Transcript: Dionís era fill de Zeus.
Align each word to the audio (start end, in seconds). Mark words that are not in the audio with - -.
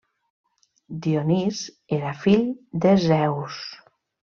Dionís 1.07 1.61
era 2.01 2.17
fill 2.25 2.45
de 2.87 2.99
Zeus. 3.09 3.65